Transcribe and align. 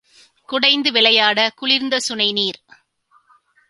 குடைந்து 0.49 0.91
விளையாடக் 0.91 1.57
குளிர்ந்த 1.57 1.99
சுனைநீர்! 1.99 2.61